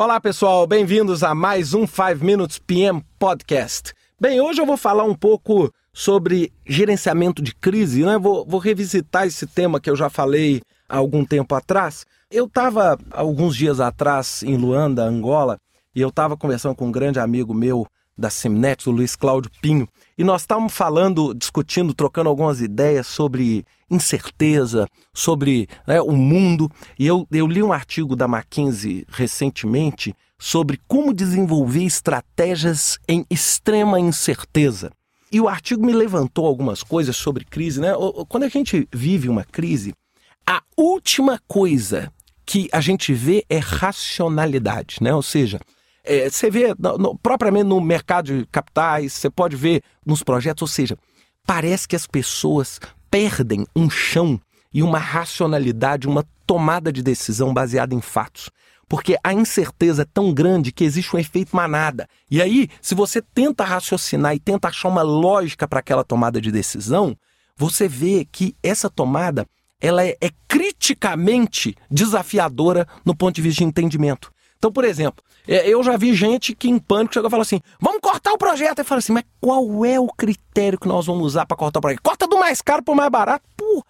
Olá, 0.00 0.18
pessoal, 0.18 0.66
bem-vindos 0.66 1.22
a 1.22 1.34
mais 1.34 1.74
um 1.74 1.86
5 1.86 2.24
Minutes 2.24 2.58
PM 2.58 3.04
Podcast. 3.18 3.92
Bem, 4.18 4.40
hoje 4.40 4.58
eu 4.58 4.64
vou 4.64 4.78
falar 4.78 5.04
um 5.04 5.14
pouco 5.14 5.70
sobre 5.92 6.50
gerenciamento 6.64 7.42
de 7.42 7.54
crise, 7.54 8.02
né? 8.02 8.16
Vou, 8.16 8.46
vou 8.46 8.58
revisitar 8.58 9.26
esse 9.26 9.46
tema 9.46 9.78
que 9.78 9.90
eu 9.90 9.94
já 9.94 10.08
falei 10.08 10.62
há 10.88 10.96
algum 10.96 11.22
tempo 11.22 11.54
atrás. 11.54 12.06
Eu 12.30 12.46
estava, 12.46 12.98
alguns 13.10 13.54
dias 13.54 13.78
atrás, 13.78 14.42
em 14.42 14.56
Luanda, 14.56 15.04
Angola, 15.04 15.58
e 15.94 16.00
eu 16.00 16.08
estava 16.08 16.34
conversando 16.34 16.74
com 16.74 16.86
um 16.86 16.92
grande 16.92 17.20
amigo 17.20 17.52
meu 17.52 17.86
da 18.20 18.28
Semnet, 18.28 18.88
o 18.88 18.92
Luiz 18.92 19.16
Cláudio 19.16 19.50
Pinho, 19.62 19.88
e 20.16 20.22
nós 20.22 20.42
estávamos 20.42 20.74
falando, 20.74 21.34
discutindo, 21.34 21.94
trocando 21.94 22.28
algumas 22.28 22.60
ideias 22.60 23.06
sobre 23.06 23.64
incerteza, 23.90 24.86
sobre 25.12 25.66
né, 25.86 26.00
o 26.00 26.12
mundo. 26.12 26.70
E 26.98 27.06
eu, 27.06 27.26
eu 27.32 27.46
li 27.46 27.62
um 27.62 27.72
artigo 27.72 28.14
da 28.14 28.26
McKinsey 28.26 29.06
recentemente 29.08 30.14
sobre 30.38 30.78
como 30.86 31.14
desenvolver 31.14 31.84
estratégias 31.84 32.98
em 33.08 33.24
extrema 33.30 33.98
incerteza. 33.98 34.92
E 35.32 35.40
o 35.40 35.48
artigo 35.48 35.84
me 35.84 35.92
levantou 35.92 36.46
algumas 36.46 36.82
coisas 36.82 37.16
sobre 37.16 37.44
crise. 37.44 37.80
Né? 37.80 37.92
Quando 38.28 38.44
a 38.44 38.48
gente 38.48 38.86
vive 38.92 39.28
uma 39.28 39.44
crise, 39.44 39.94
a 40.46 40.62
última 40.76 41.40
coisa 41.48 42.12
que 42.44 42.68
a 42.72 42.80
gente 42.80 43.12
vê 43.12 43.44
é 43.48 43.58
racionalidade, 43.58 44.96
né? 45.00 45.14
Ou 45.14 45.22
seja, 45.22 45.60
é, 46.04 46.28
você 46.28 46.50
vê 46.50 46.74
no, 46.78 46.98
no, 46.98 47.18
propriamente 47.18 47.64
no 47.64 47.80
mercado 47.80 48.26
de 48.26 48.46
capitais, 48.46 49.12
você 49.12 49.30
pode 49.30 49.56
ver 49.56 49.82
nos 50.04 50.22
projetos, 50.22 50.62
ou 50.62 50.68
seja, 50.68 50.96
parece 51.46 51.86
que 51.86 51.96
as 51.96 52.06
pessoas 52.06 52.80
perdem 53.10 53.66
um 53.74 53.90
chão 53.90 54.40
e 54.72 54.82
uma 54.82 54.98
racionalidade, 54.98 56.08
uma 56.08 56.24
tomada 56.46 56.92
de 56.92 57.02
decisão 57.02 57.52
baseada 57.52 57.94
em 57.94 58.00
fatos. 58.00 58.50
Porque 58.88 59.16
a 59.22 59.32
incerteza 59.32 60.02
é 60.02 60.04
tão 60.04 60.32
grande 60.34 60.72
que 60.72 60.82
existe 60.82 61.14
um 61.14 61.18
efeito 61.18 61.54
manada. 61.54 62.08
E 62.28 62.42
aí, 62.42 62.68
se 62.82 62.94
você 62.94 63.22
tenta 63.22 63.64
raciocinar 63.64 64.34
e 64.34 64.40
tenta 64.40 64.66
achar 64.66 64.88
uma 64.88 65.02
lógica 65.02 65.68
para 65.68 65.78
aquela 65.78 66.02
tomada 66.02 66.40
de 66.40 66.50
decisão, 66.50 67.16
você 67.56 67.86
vê 67.86 68.26
que 68.30 68.56
essa 68.62 68.90
tomada 68.90 69.46
ela 69.80 70.04
é, 70.04 70.16
é 70.20 70.30
criticamente 70.48 71.76
desafiadora 71.90 72.86
no 73.04 73.14
ponto 73.14 73.36
de 73.36 73.42
vista 73.42 73.58
de 73.58 73.68
entendimento. 73.68 74.32
Então, 74.60 74.70
por 74.70 74.84
exemplo, 74.84 75.24
é, 75.48 75.66
eu 75.66 75.82
já 75.82 75.96
vi 75.96 76.14
gente 76.14 76.54
que 76.54 76.68
em 76.68 76.78
pânico 76.78 77.14
chegou 77.14 77.28
e 77.28 77.30
falou 77.30 77.42
assim: 77.42 77.60
vamos 77.80 78.00
cortar 78.02 78.30
o 78.32 78.38
projeto. 78.38 78.80
E 78.80 78.84
fala 78.84 78.98
assim: 78.98 79.12
mas 79.12 79.24
qual 79.40 79.86
é 79.86 79.98
o 79.98 80.06
critério 80.06 80.78
que 80.78 80.86
nós 80.86 81.06
vamos 81.06 81.24
usar 81.24 81.46
para 81.46 81.56
cortar 81.56 81.78
o 81.78 81.80
projeto? 81.80 82.02
Corta 82.02 82.26
do 82.26 82.38
mais 82.38 82.60
caro 82.60 82.82
para 82.82 82.92
o 82.92 82.96
mais 82.96 83.10
barato. 83.10 83.42
Pô, 83.56 83.82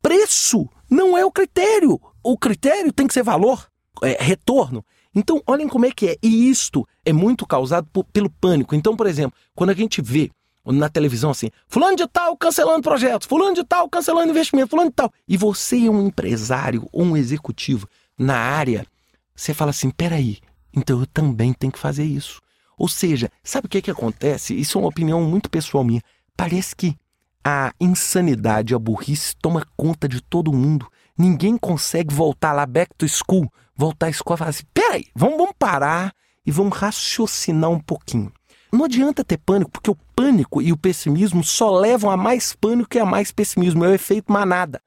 preço 0.00 0.68
não 0.88 1.18
é 1.18 1.24
o 1.24 1.32
critério. 1.32 2.00
O 2.22 2.38
critério 2.38 2.92
tem 2.92 3.08
que 3.08 3.14
ser 3.14 3.24
valor, 3.24 3.66
é, 4.00 4.16
retorno. 4.22 4.84
Então, 5.12 5.42
olhem 5.44 5.66
como 5.66 5.86
é 5.86 5.90
que 5.90 6.10
é. 6.10 6.16
E 6.22 6.48
isto 6.48 6.86
é 7.04 7.12
muito 7.12 7.44
causado 7.44 7.88
por, 7.92 8.04
pelo 8.04 8.30
pânico. 8.30 8.76
Então, 8.76 8.96
por 8.96 9.08
exemplo, 9.08 9.36
quando 9.56 9.70
a 9.70 9.74
gente 9.74 10.00
vê 10.00 10.30
na 10.64 10.88
televisão 10.88 11.30
assim, 11.30 11.50
fulano 11.66 11.96
de 11.96 12.06
tal 12.06 12.36
cancelando 12.36 12.80
projetos, 12.80 13.26
fulano 13.26 13.56
de 13.56 13.64
tal 13.64 13.88
cancelando 13.88 14.30
investimento, 14.30 14.70
fulano 14.70 14.90
de 14.90 14.94
tal. 14.94 15.12
E 15.26 15.36
você 15.36 15.86
é 15.86 15.90
um 15.90 16.06
empresário 16.06 16.88
ou 16.92 17.02
um 17.02 17.16
executivo 17.16 17.88
na 18.16 18.36
área 18.36 18.86
você 19.34 19.54
fala 19.54 19.70
assim: 19.70 19.90
peraí, 19.90 20.38
então 20.74 21.00
eu 21.00 21.06
também 21.06 21.52
tenho 21.52 21.72
que 21.72 21.78
fazer 21.78 22.04
isso. 22.04 22.40
Ou 22.76 22.88
seja, 22.88 23.30
sabe 23.44 23.66
o 23.66 23.70
que, 23.70 23.82
que 23.82 23.90
acontece? 23.90 24.58
Isso 24.58 24.78
é 24.78 24.80
uma 24.80 24.88
opinião 24.88 25.22
muito 25.22 25.50
pessoal 25.50 25.84
minha. 25.84 26.02
Parece 26.36 26.74
que 26.74 26.96
a 27.44 27.72
insanidade, 27.80 28.74
a 28.74 28.78
burrice 28.78 29.34
toma 29.36 29.66
conta 29.76 30.08
de 30.08 30.20
todo 30.20 30.52
mundo. 30.52 30.88
Ninguém 31.16 31.56
consegue 31.56 32.14
voltar 32.14 32.52
lá, 32.52 32.64
back 32.64 32.92
to 32.96 33.06
school, 33.08 33.50
voltar 33.76 34.06
à 34.06 34.10
escola 34.10 34.36
e 34.36 34.38
falar 34.38 34.50
assim: 34.50 34.64
peraí, 34.72 35.06
vamos, 35.14 35.36
vamos 35.36 35.54
parar 35.58 36.12
e 36.44 36.50
vamos 36.50 36.76
raciocinar 36.76 37.70
um 37.70 37.80
pouquinho. 37.80 38.32
Não 38.72 38.86
adianta 38.86 39.22
ter 39.22 39.36
pânico, 39.36 39.70
porque 39.70 39.90
o 39.90 39.98
pânico 40.16 40.62
e 40.62 40.72
o 40.72 40.78
pessimismo 40.78 41.44
só 41.44 41.70
levam 41.78 42.10
a 42.10 42.16
mais 42.16 42.54
pânico 42.54 42.96
e 42.96 43.00
a 43.00 43.04
mais 43.04 43.30
pessimismo. 43.30 43.84
É 43.84 43.88
o 43.88 43.94
efeito 43.94 44.32
manada. 44.32 44.80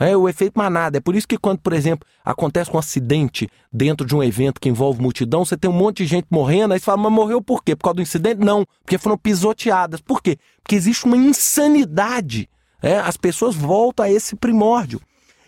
É 0.00 0.16
o 0.16 0.26
efeito 0.28 0.56
manada. 0.56 0.96
É 0.96 1.00
por 1.00 1.14
isso 1.14 1.28
que 1.28 1.36
quando, 1.36 1.58
por 1.58 1.74
exemplo, 1.74 2.08
acontece 2.24 2.70
um 2.74 2.78
acidente 2.78 3.46
dentro 3.70 4.06
de 4.06 4.16
um 4.16 4.22
evento 4.22 4.58
que 4.58 4.70
envolve 4.70 5.02
multidão, 5.02 5.44
você 5.44 5.58
tem 5.58 5.70
um 5.70 5.74
monte 5.74 5.98
de 5.98 6.06
gente 6.06 6.26
morrendo, 6.30 6.72
aí 6.72 6.80
você 6.80 6.86
fala, 6.86 7.02
mas 7.02 7.12
morreu 7.12 7.42
por 7.42 7.62
quê? 7.62 7.76
Por 7.76 7.84
causa 7.84 7.96
do 7.96 8.02
incidente? 8.02 8.42
Não, 8.42 8.64
porque 8.82 8.96
foram 8.96 9.18
pisoteadas. 9.18 10.00
Por 10.00 10.22
quê? 10.22 10.38
Porque 10.62 10.74
existe 10.74 11.04
uma 11.04 11.18
insanidade. 11.18 12.48
É? 12.82 12.98
As 12.98 13.18
pessoas 13.18 13.54
voltam 13.54 14.06
a 14.06 14.10
esse 14.10 14.34
primórdio. 14.34 15.02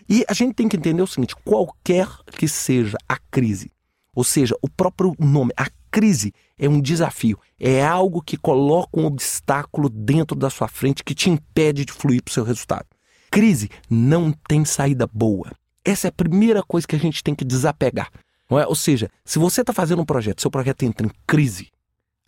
E 0.07 0.23
a 0.27 0.33
gente 0.33 0.53
tem 0.53 0.69
que 0.69 0.77
entender 0.77 1.01
o 1.01 1.07
seguinte: 1.07 1.35
qualquer 1.43 2.07
que 2.37 2.47
seja 2.47 2.97
a 3.09 3.17
crise, 3.31 3.71
ou 4.15 4.23
seja, 4.23 4.55
o 4.61 4.69
próprio 4.69 5.15
nome, 5.17 5.51
a 5.57 5.67
crise 5.89 6.31
é 6.59 6.69
um 6.69 6.79
desafio, 6.79 7.39
é 7.59 7.83
algo 7.83 8.21
que 8.21 8.37
coloca 8.37 8.99
um 8.99 9.05
obstáculo 9.05 9.89
dentro 9.89 10.37
da 10.37 10.49
sua 10.49 10.67
frente 10.67 11.03
que 11.03 11.15
te 11.15 11.29
impede 11.29 11.85
de 11.85 11.91
fluir 11.91 12.21
para 12.21 12.31
o 12.31 12.33
seu 12.33 12.43
resultado. 12.43 12.92
Crise 13.33 13.71
não 13.89 14.31
tem 14.31 14.63
saída 14.63 15.09
boa. 15.11 15.51
Essa 15.83 16.05
é 16.05 16.09
a 16.09 16.11
primeira 16.11 16.61
coisa 16.61 16.85
que 16.85 16.95
a 16.95 16.99
gente 16.99 17.23
tem 17.23 17.33
que 17.33 17.43
desapegar. 17.43 18.11
É? 18.51 18.67
Ou 18.67 18.75
seja, 18.75 19.09
se 19.25 19.39
você 19.39 19.61
está 19.61 19.73
fazendo 19.73 20.03
um 20.03 20.05
projeto, 20.05 20.39
seu 20.39 20.51
projeto 20.51 20.83
entra 20.83 21.07
em 21.07 21.11
crise, 21.25 21.71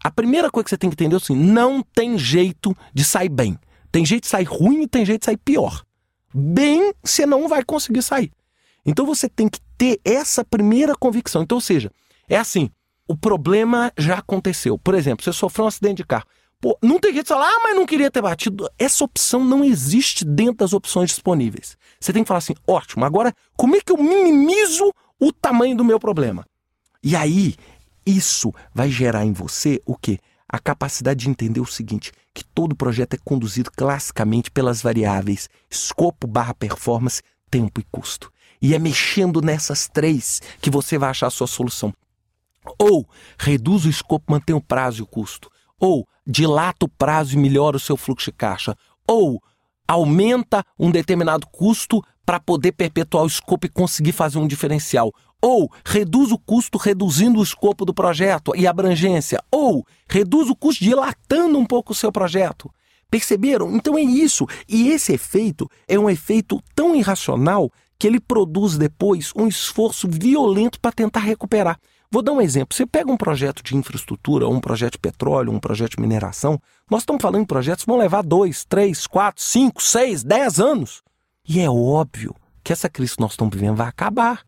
a 0.03 0.09
primeira 0.09 0.49
coisa 0.49 0.63
que 0.63 0.69
você 0.71 0.77
tem 0.79 0.89
que 0.89 0.95
entender 0.95 1.13
é 1.13 1.17
assim: 1.17 1.35
não 1.35 1.83
tem 1.83 2.17
jeito 2.17 2.75
de 2.91 3.03
sair 3.03 3.29
bem. 3.29 3.55
Tem 3.91 4.03
jeito 4.03 4.23
de 4.23 4.29
sair 4.29 4.45
ruim 4.45 4.81
e 4.81 4.88
tem 4.88 5.05
jeito 5.05 5.21
de 5.21 5.25
sair 5.25 5.38
pior. 5.38 5.83
Bem, 6.33 6.91
você 7.03 7.23
não 7.23 7.47
vai 7.47 7.63
conseguir 7.63 8.01
sair. 8.01 8.31
Então 8.83 9.05
você 9.05 9.29
tem 9.29 9.47
que 9.47 9.59
ter 9.77 10.01
essa 10.03 10.43
primeira 10.43 10.95
convicção. 10.95 11.43
Então, 11.43 11.57
ou 11.57 11.61
seja, 11.61 11.91
é 12.27 12.35
assim: 12.35 12.72
o 13.07 13.16
problema 13.16 13.93
já 13.95 14.16
aconteceu. 14.16 14.75
Por 14.79 14.95
exemplo, 14.95 15.23
você 15.23 15.31
sofreu 15.31 15.66
um 15.66 15.67
acidente 15.67 15.97
de 15.97 16.03
carro. 16.03 16.25
Pô, 16.59 16.77
não 16.81 16.99
tem 16.99 17.13
jeito 17.13 17.25
de 17.25 17.29
falar, 17.29 17.47
ah, 17.47 17.61
mas 17.63 17.75
não 17.75 17.85
queria 17.85 18.09
ter 18.09 18.21
batido. 18.21 18.69
Essa 18.77 19.03
opção 19.03 19.43
não 19.43 19.63
existe 19.63 20.25
dentro 20.25 20.57
das 20.57 20.73
opções 20.73 21.09
disponíveis. 21.09 21.77
Você 21.99 22.13
tem 22.13 22.23
que 22.23 22.27
falar 22.27 22.39
assim, 22.39 22.55
ótimo, 22.67 23.05
agora 23.05 23.33
como 23.55 23.75
é 23.75 23.81
que 23.81 23.91
eu 23.91 23.97
minimizo 23.97 24.91
o 25.19 25.31
tamanho 25.31 25.75
do 25.75 25.83
meu 25.83 25.99
problema? 25.99 26.45
E 27.03 27.16
aí, 27.16 27.55
isso 28.05 28.53
vai 28.73 28.89
gerar 28.89 29.25
em 29.25 29.33
você 29.33 29.81
o 29.85 29.95
quê? 29.95 30.19
A 30.47 30.59
capacidade 30.59 31.21
de 31.21 31.29
entender 31.29 31.59
o 31.59 31.66
seguinte, 31.66 32.11
que 32.33 32.43
todo 32.43 32.75
projeto 32.75 33.16
é 33.16 33.17
conduzido 33.23 33.72
classicamente 33.72 34.51
pelas 34.51 34.81
variáveis 34.81 35.49
escopo 35.69 36.27
barra 36.27 36.53
performance, 36.53 37.22
tempo 37.49 37.79
e 37.79 37.85
custo. 37.91 38.31
E 38.61 38.73
é 38.73 38.79
mexendo 38.79 39.41
nessas 39.41 39.87
três 39.87 40.41
que 40.61 40.69
você 40.69 40.97
vai 40.97 41.09
achar 41.09 41.27
a 41.27 41.31
sua 41.31 41.47
solução. 41.47 41.93
Ou 42.79 43.07
reduz 43.37 43.85
o 43.85 43.89
escopo, 43.89 44.31
mantém 44.31 44.55
o 44.55 44.61
prazo 44.61 45.01
e 45.01 45.03
o 45.03 45.07
custo. 45.07 45.49
Ou 45.79 46.07
dilata 46.25 46.85
o 46.85 46.89
prazo 46.89 47.35
e 47.35 47.37
melhora 47.37 47.77
o 47.77 47.79
seu 47.79 47.97
fluxo 47.97 48.31
de 48.31 48.37
caixa, 48.37 48.75
ou 49.07 49.41
aumenta 49.87 50.63
um 50.79 50.89
determinado 50.89 51.47
custo 51.47 52.01
para 52.25 52.39
poder 52.39 52.71
perpetuar 52.71 53.23
o 53.23 53.27
escopo 53.27 53.67
e 53.67 53.69
conseguir 53.69 54.11
fazer 54.11 54.39
um 54.39 54.47
diferencial, 54.47 55.13
ou 55.41 55.71
reduz 55.85 56.31
o 56.31 56.39
custo 56.39 56.77
reduzindo 56.77 57.39
o 57.39 57.43
escopo 57.43 57.85
do 57.85 57.93
projeto 57.93 58.55
e 58.55 58.65
abrangência, 58.65 59.43
ou 59.51 59.85
reduz 60.09 60.49
o 60.49 60.55
custo 60.55 60.83
dilatando 60.83 61.57
um 61.59 61.65
pouco 61.65 61.91
o 61.91 61.95
seu 61.95 62.11
projeto. 62.11 62.71
Perceberam? 63.11 63.75
Então 63.75 63.95
é 63.97 64.01
isso. 64.01 64.47
E 64.67 64.89
esse 64.89 65.13
efeito 65.13 65.69
é 65.87 65.99
um 65.99 66.09
efeito 66.09 66.61
tão 66.73 66.95
irracional 66.95 67.71
que 67.97 68.07
ele 68.07 68.19
produz 68.19 68.77
depois 68.77 69.31
um 69.35 69.47
esforço 69.47 70.07
violento 70.09 70.79
para 70.79 70.91
tentar 70.91 71.21
recuperar. 71.21 71.79
Vou 72.15 72.21
dar 72.21 72.31
um 72.31 72.39
exemplo. 72.39 72.73
Você 72.73 72.85
pega 72.85 73.11
um 73.11 73.17
projeto 73.17 73.61
de 73.61 73.75
infraestrutura, 73.75 74.47
um 74.47 74.61
projeto 74.61 74.93
de 74.93 74.99
petróleo, 74.99 75.51
um 75.51 75.59
projeto 75.59 75.97
de 75.97 75.99
mineração, 76.01 76.57
nós 76.89 77.01
estamos 77.01 77.21
falando 77.21 77.41
em 77.41 77.45
projetos 77.45 77.83
que 77.83 77.91
vão 77.91 77.99
levar 77.99 78.23
dois, 78.23 78.63
três, 78.63 79.05
quatro, 79.05 79.43
cinco, 79.43 79.83
seis, 79.83 80.23
dez 80.23 80.57
anos. 80.57 81.03
E 81.45 81.59
é 81.59 81.69
óbvio 81.69 82.33
que 82.63 82.71
essa 82.71 82.87
crise 82.87 83.15
que 83.15 83.19
nós 83.19 83.31
estamos 83.31 83.53
vivendo 83.53 83.75
vai 83.75 83.89
acabar. 83.89 84.45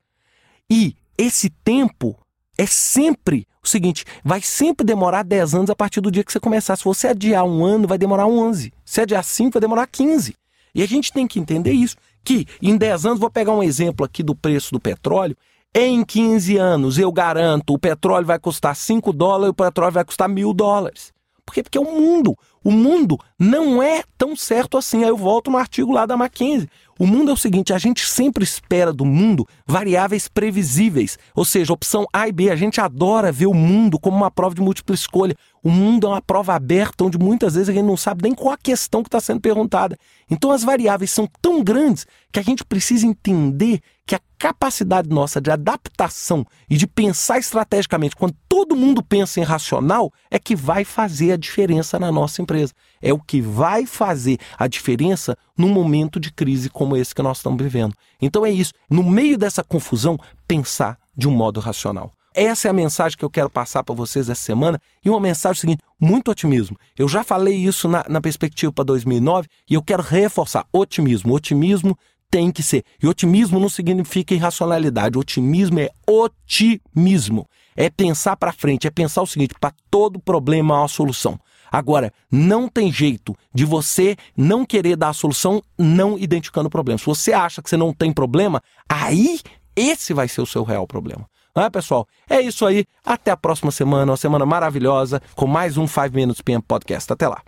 E 0.70 0.96
esse 1.18 1.50
tempo 1.50 2.18
é 2.58 2.66
sempre 2.66 3.46
o 3.62 3.68
seguinte: 3.68 4.06
vai 4.24 4.42
sempre 4.42 4.86
demorar 4.86 5.24
10 5.24 5.54
anos 5.56 5.70
a 5.70 5.76
partir 5.76 6.00
do 6.00 6.10
dia 6.10 6.24
que 6.24 6.32
você 6.32 6.40
começar. 6.40 6.78
Se 6.78 6.86
você 6.86 7.10
adiar 7.10 7.44
um 7.44 7.66
ano, 7.66 7.86
vai 7.86 7.98
demorar 7.98 8.28
11. 8.28 8.72
Se 8.86 9.02
adiar 9.02 9.26
5, 9.26 9.52
vai 9.52 9.60
demorar 9.60 9.88
15. 9.88 10.38
E 10.74 10.82
a 10.82 10.88
gente 10.88 11.12
tem 11.12 11.28
que 11.28 11.38
entender 11.38 11.74
isso. 11.74 11.98
Que 12.24 12.48
em 12.62 12.78
10 12.78 13.08
anos, 13.08 13.20
vou 13.20 13.30
pegar 13.30 13.52
um 13.52 13.62
exemplo 13.62 14.06
aqui 14.06 14.24
do 14.24 14.34
preço 14.34 14.72
do 14.72 14.80
petróleo, 14.80 15.36
em 15.74 16.04
15 16.04 16.58
anos, 16.58 16.98
eu 16.98 17.12
garanto, 17.12 17.74
o 17.74 17.80
petróleo 17.80 18.26
vai 18.26 18.40
custar 18.40 18.76
5 18.76 19.14
dólares, 19.14 19.52
o 19.52 19.54
petróleo 19.54 19.94
vai 19.94 20.06
custar 20.06 20.28
mil 20.28 20.54
dólares. 20.54 21.14
Por 21.46 21.54
quê? 21.54 21.64
Porque 21.64 21.78
é 21.78 21.82
o 21.82 21.86
mundo. 21.86 22.36
O 22.62 22.72
mundo 22.72 23.18
não 23.40 23.82
é 23.82 24.04
tão 24.18 24.36
certo 24.36 24.78
assim. 24.78 25.04
Aí 25.04 25.10
eu 25.10 25.16
volto 25.16 25.50
no 25.50 25.58
artigo 25.58 25.94
lá 25.94 26.06
da 26.06 26.16
McKinsey. 26.16 26.70
O 27.00 27.06
mundo 27.06 27.30
é 27.30 27.34
o 27.34 27.38
seguinte: 27.38 27.74
a 27.74 27.78
gente 27.78 28.06
sempre 28.06 28.44
espera 28.44 28.92
do 28.92 29.06
mundo 29.06 29.48
variáveis 29.66 30.28
previsíveis. 30.28 31.18
Ou 31.36 31.46
seja, 31.46 31.74
opção 31.74 32.06
A 32.12 32.28
e 32.28 32.32
B. 32.32 32.50
A 32.50 32.56
gente 32.56 32.82
adora 32.82 33.32
ver 33.32 33.48
o 33.48 33.54
mundo 33.54 34.00
como 34.00 34.18
uma 34.18 34.32
prova 34.32 34.56
de 34.56 34.62
múltipla 34.62 34.96
escolha. 34.96 35.36
O 35.64 35.70
mundo 35.70 36.08
é 36.08 36.10
uma 36.12 36.22
prova 36.22 36.54
aberta 36.54 37.04
onde 37.04 37.18
muitas 37.18 37.56
vezes 37.56 37.70
a 37.70 37.74
gente 37.74 37.86
não 37.86 37.98
sabe 37.98 38.24
nem 38.24 38.34
qual 38.34 38.54
a 38.54 38.58
questão 38.58 39.04
que 39.04 39.10
está 39.10 39.20
sendo 39.20 39.42
perguntada. 39.42 39.98
Então 40.30 40.52
as 40.52 40.64
variáveis 40.64 41.12
são 41.12 41.28
tão 41.42 41.64
grandes 41.64 42.06
que 42.32 42.40
a 42.40 42.44
gente 42.44 42.64
precisa 42.64 43.06
entender 43.06 43.82
que 44.06 44.16
a 44.16 44.22
capacidade 44.38 45.10
nossa 45.10 45.42
de 45.42 45.52
adaptação 45.52 46.46
e 46.70 46.78
de 46.78 46.88
pensar 46.88 47.40
estrategicamente, 47.40 48.16
quando 48.16 48.36
todo 48.48 48.76
mundo 48.76 49.04
pensa 49.04 49.42
em 49.42 49.44
racional, 49.44 50.14
é 50.32 50.40
que 50.40 50.56
vai 50.56 50.86
fazer 50.86 51.34
a 51.34 51.38
diferença 51.38 52.00
na 52.00 52.12
nossa 52.12 52.42
empresa. 52.42 52.74
É 53.02 53.12
o 53.12 53.20
que 53.20 53.42
vai 53.42 53.86
fazer 53.86 54.38
a 54.58 54.68
diferença 54.68 55.38
num 55.58 55.70
momento 55.70 56.20
de 56.20 56.32
crise 56.32 56.70
como 56.70 56.96
esse 56.96 57.16
que 57.16 57.22
nós 57.22 57.38
estamos 57.38 57.62
vivendo. 57.62 57.94
Então 58.22 58.46
é 58.46 58.52
isso. 58.52 58.74
No 58.90 59.04
meio 59.04 59.38
dessa 59.38 59.64
confusão, 59.64 60.20
pensar 60.48 60.98
de 61.16 61.28
um 61.28 61.32
modo 61.32 61.60
racional. 61.60 62.12
Essa 62.34 62.68
é 62.68 62.70
a 62.70 62.74
mensagem 62.74 63.18
que 63.18 63.26
eu 63.26 63.32
quero 63.32 63.50
passar 63.50 63.84
para 63.84 63.96
vocês 63.96 64.30
essa 64.30 64.40
semana. 64.40 64.80
E 65.04 65.10
uma 65.10 65.20
mensagem 65.20 65.60
seguinte: 65.60 65.84
muito 66.00 66.30
otimismo. 66.30 66.78
Eu 66.96 67.08
já 67.08 67.24
falei 67.24 67.56
isso 67.56 67.88
na, 67.88 68.06
na 68.08 68.22
perspectiva 68.22 68.72
para 68.72 68.84
2009 68.84 69.48
e 69.68 69.74
eu 69.74 69.82
quero 69.82 70.04
reforçar: 70.04 70.68
otimismo. 70.72 71.34
Otimismo 71.34 71.98
tem 72.30 72.52
que 72.52 72.62
ser. 72.62 72.84
E 73.02 73.08
otimismo 73.08 73.60
não 73.60 73.70
significa 73.70 74.36
irracionalidade. 74.36 75.18
Otimismo 75.18 75.80
é 75.80 75.90
otimismo. 76.06 77.48
É 77.76 77.90
pensar 77.90 78.36
para 78.36 78.54
frente, 78.54 78.86
é 78.86 78.92
pensar 78.92 79.24
o 79.24 79.28
seguinte: 79.28 79.56
para 79.60 79.74
todo 79.90 80.20
problema 80.20 80.76
há 80.76 80.82
uma 80.82 80.88
solução. 80.88 81.40
Agora, 81.72 82.12
não 82.32 82.68
tem 82.68 82.92
jeito 82.92 83.36
de 83.54 83.66
você 83.66 84.16
não 84.36 84.66
querer 84.66 84.96
dar 84.96 85.10
a 85.10 85.14
solução 85.14 85.62
não 85.78 86.18
identificando 86.18 86.68
o 86.68 86.72
problema. 86.72 86.98
Se 86.98 87.06
você 87.06 87.34
acha 87.34 87.62
que 87.62 87.70
você 87.70 87.78
não 87.78 87.94
tem 87.94 88.12
problema, 88.12 88.62
aí 88.88 89.40
esse 89.76 90.14
vai 90.14 90.28
ser 90.28 90.42
o 90.42 90.46
seu 90.46 90.64
real 90.64 90.88
problema. 90.88 91.28
Não 91.56 91.64
é, 91.64 91.70
pessoal? 91.70 92.08
É 92.30 92.40
isso 92.40 92.66
aí. 92.66 92.86
Até 93.04 93.32
a 93.32 93.38
próxima 93.38 93.72
semana, 93.72 94.12
uma 94.12 94.18
semana 94.18 94.46
maravilhosa, 94.46 95.22
com 95.36 95.48
mais 95.48 95.76
um 95.76 95.88
5 95.88 96.14
Minutes 96.14 96.42
PM 96.42 96.62
Podcast. 96.62 97.12
Até 97.12 97.28
lá. 97.28 97.42